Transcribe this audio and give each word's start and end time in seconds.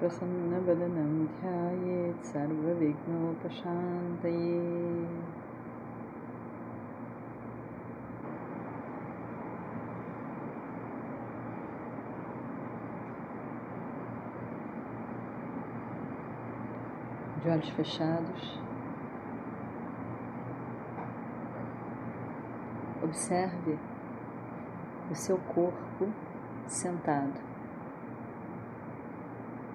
प्रसन्नवदनं 0.00 1.12
ध्यायेत् 1.36 2.26
सर्वविघ्नोपशान्तये 2.32 3.36
De 17.42 17.52
olhos 17.52 17.70
fechados, 17.70 18.44
observe 23.04 23.78
o 25.10 25.14
seu 25.14 25.38
corpo 25.38 26.08
sentado, 26.66 27.40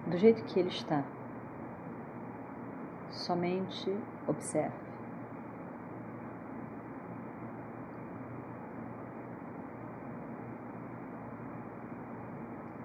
do 0.07 0.17
jeito 0.19 0.43
que 0.45 0.61
ele 0.61 0.69
está. 0.69 1.03
Somente 3.11 3.97
observe. 4.27 4.75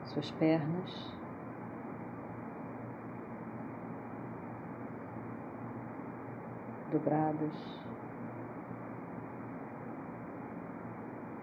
Suas 0.05 0.31
pernas. 0.31 1.11
Dobradas, 6.91 7.53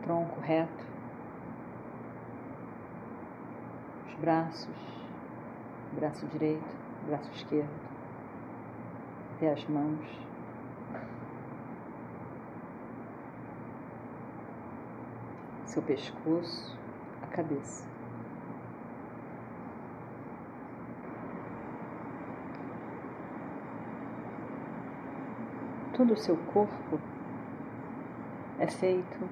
tronco 0.03 0.39
reto, 0.41 0.84
braços, 4.21 4.97
braço 5.92 6.27
direito, 6.27 6.77
braço 7.06 7.31
esquerdo, 7.33 7.69
até 9.36 9.53
as 9.53 9.64
mãos. 9.69 10.27
Seu 15.66 15.83
pescoço, 15.83 16.77
a 17.22 17.27
cabeça. 17.27 17.86
Todo 25.97 26.12
o 26.12 26.16
seu 26.16 26.36
corpo 26.53 27.00
é 28.59 28.66
feito 28.69 29.28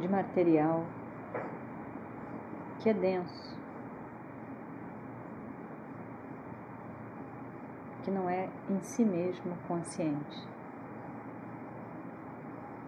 de 0.00 0.08
material 0.08 0.84
que 2.78 2.88
é 2.88 2.94
denso, 2.94 3.59
que 8.02 8.10
não 8.10 8.28
é 8.28 8.48
em 8.68 8.80
si 8.80 9.04
mesmo 9.04 9.56
consciente, 9.68 10.48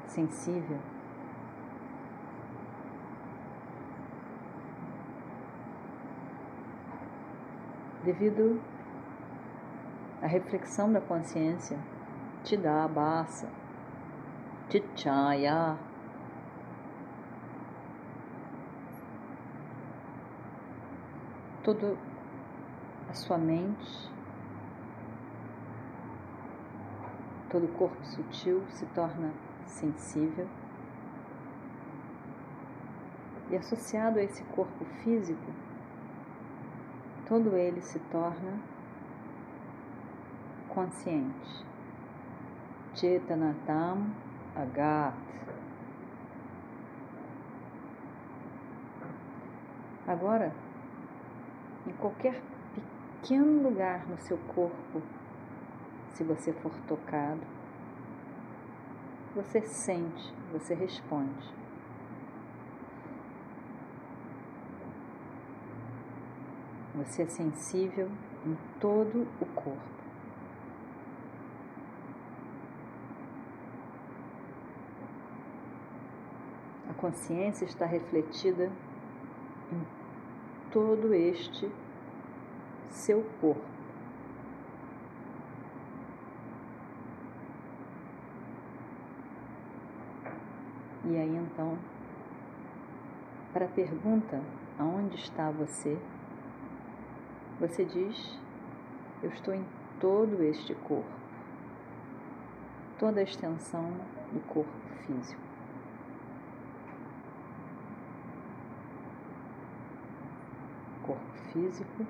sensível. 0.07 0.79
Devido 8.05 8.61
à 10.21 10.27
reflexão 10.27 10.93
da 10.93 11.01
consciência, 11.01 11.79
te 12.43 12.57
dá 12.57 12.85
a 12.85 12.89
baça, 12.89 13.49
te 14.69 14.83
chaya, 14.97 15.79
toda 21.63 21.97
a 23.09 23.15
sua 23.15 23.39
mente, 23.39 24.12
todo 27.53 27.67
o 27.67 27.73
corpo 27.75 28.03
sutil 28.07 28.65
se 28.71 28.87
torna 28.87 29.31
sensível. 29.67 30.49
E 33.51 33.57
associado 33.57 34.19
a 34.19 34.23
esse 34.23 34.43
corpo 34.45 34.87
físico, 35.05 35.53
todo 37.29 37.55
ele 37.55 37.83
se 37.83 37.99
torna 38.11 38.59
consciente. 40.71 41.67
Chetanatam 42.95 44.07
Agat. 44.57 45.15
Agora, 50.07 50.55
em 51.87 51.93
qualquer 51.93 52.43
pequeno 52.75 53.63
lugar 53.63 54.07
no 54.09 54.19
seu 54.23 54.39
corpo, 54.55 55.03
se 56.15 56.23
você 56.23 56.53
for 56.53 56.73
tocado, 56.87 57.41
você 59.35 59.63
sente, 59.63 60.35
você 60.53 60.75
responde. 60.75 61.55
Você 66.95 67.23
é 67.23 67.27
sensível 67.27 68.11
em 68.45 68.57
todo 68.79 69.27
o 69.41 69.47
corpo. 69.47 69.81
A 76.91 76.95
consciência 76.95 77.65
está 77.65 77.87
refletida 77.87 78.71
em 79.73 79.87
todo 80.71 81.15
este 81.15 81.71
seu 82.91 83.25
corpo. 83.41 83.72
E 91.05 91.17
aí 91.17 91.37
então, 91.37 91.77
para 93.53 93.65
a 93.65 93.69
pergunta 93.69 94.41
aonde 94.79 95.17
está 95.17 95.51
você, 95.51 95.99
você 97.59 97.85
diz: 97.85 98.39
Eu 99.23 99.31
estou 99.31 99.53
em 99.53 99.65
todo 100.01 100.43
este 100.43 100.75
corpo, 100.75 101.11
toda 102.99 103.21
a 103.21 103.23
extensão 103.25 103.93
do 104.33 104.41
corpo 104.47 104.71
físico. 105.07 105.53
corpo 111.03 111.33
físico, 111.53 112.07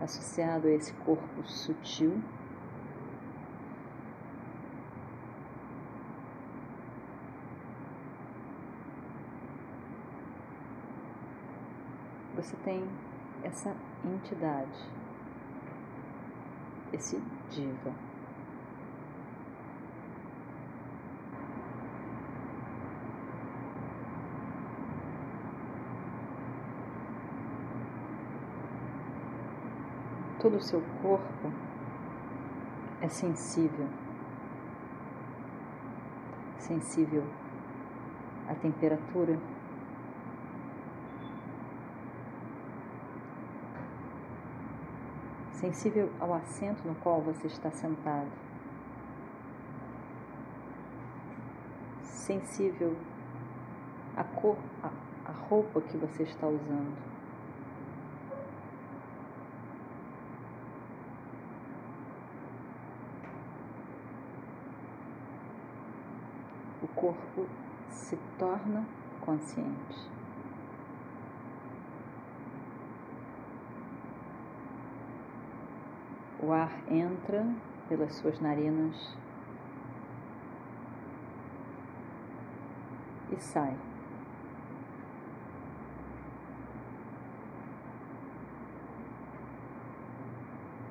associado 0.00 0.68
a 0.68 0.72
esse 0.72 0.92
corpo 0.94 1.42
sutil. 1.44 2.22
Você 12.38 12.56
tem 12.58 12.88
essa 13.42 13.74
entidade, 14.04 14.88
esse 16.92 17.20
diva. 17.50 17.92
todo 30.40 30.58
o 30.58 30.60
seu 30.60 30.80
corpo 31.02 31.52
é 33.00 33.08
sensível, 33.08 33.88
sensível 36.58 37.24
à 38.46 38.54
temperatura, 38.54 39.36
sensível 45.58 46.08
ao 46.20 46.34
assento 46.34 46.86
no 46.86 46.94
qual 46.96 47.20
você 47.20 47.48
está 47.48 47.70
sentado, 47.70 48.30
sensível 52.02 52.96
à 54.16 54.22
cor, 54.22 54.56
à, 54.82 55.32
roupa 55.48 55.80
que 55.80 55.96
você 55.96 56.22
está 56.22 56.46
usando. 56.46 56.96
O 66.82 66.88
corpo 66.88 67.46
se 67.88 68.16
torna 68.38 68.86
consciente. 69.20 70.17
O 76.40 76.52
ar 76.52 76.72
entra 76.88 77.44
pelas 77.88 78.14
suas 78.14 78.38
narinas 78.40 79.16
e 83.32 83.36
sai. 83.40 83.76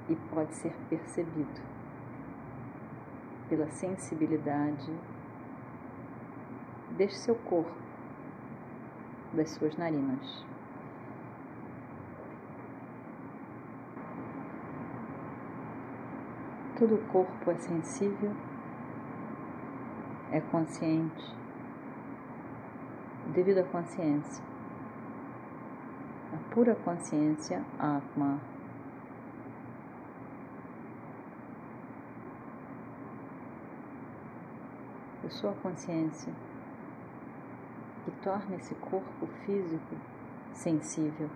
E 0.10 0.16
pode 0.34 0.54
ser 0.54 0.74
percebido 0.90 1.62
pela 3.48 3.70
sensibilidade 3.70 4.94
deste 6.98 7.20
seu 7.20 7.36
corpo, 7.36 7.72
das 9.34 9.52
suas 9.52 9.78
narinas. 9.78 10.46
Todo 16.78 16.94
o 16.94 17.08
corpo 17.08 17.50
é 17.50 17.56
sensível, 17.56 18.32
é 20.32 20.40
consciente, 20.40 21.36
devido 23.34 23.58
à 23.58 23.64
consciência. 23.64 24.46
A 26.32 26.54
pura 26.54 26.76
consciência, 26.76 27.66
Atma. 27.80 28.40
Eu 35.24 35.32
sou 35.32 35.50
a 35.50 35.54
consciência 35.56 36.32
que 38.06 38.12
torna 38.22 38.56
esse 38.56 38.76
corpo 38.76 39.26
físico 39.48 39.96
sensível, 40.54 41.28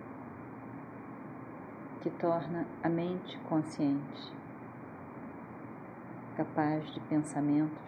que 2.00 2.10
torna 2.10 2.64
a 2.80 2.88
mente 2.88 3.36
consciente 3.48 4.41
capaz 6.36 6.84
de 6.92 7.00
pensamentos, 7.00 7.78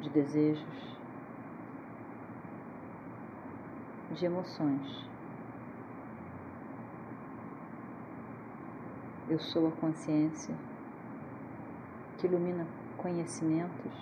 de 0.00 0.10
desejos, 0.10 0.98
de 4.12 4.24
emoções. 4.24 5.06
Eu 9.28 9.38
sou 9.38 9.68
a 9.68 9.72
consciência 9.72 10.54
que 12.16 12.26
ilumina 12.26 12.66
conhecimentos, 12.96 13.92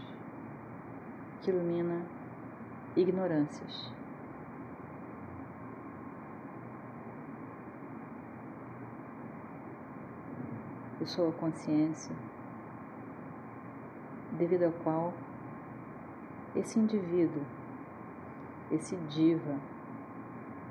que 1.42 1.50
ilumina 1.50 2.02
ignorâncias. 2.96 3.92
Eu 11.00 11.06
sou 11.06 11.28
a 11.28 11.32
consciência 11.32 12.14
devido 14.44 14.64
ao 14.64 14.72
qual 14.72 15.12
esse 16.54 16.78
indivíduo, 16.78 17.42
esse 18.70 18.94
diva, 19.08 19.58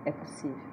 é 0.05 0.11
possível. 0.11 0.72